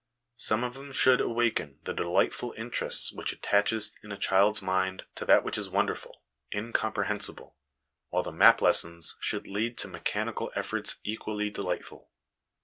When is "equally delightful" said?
11.03-12.09